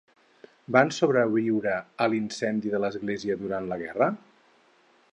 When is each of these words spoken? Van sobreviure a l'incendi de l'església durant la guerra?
Van 0.75 0.89
sobreviure 0.99 1.75
a 2.05 2.09
l'incendi 2.13 2.75
de 2.77 2.83
l'església 2.85 3.39
durant 3.45 3.73
la 3.75 3.81
guerra? 3.87 4.13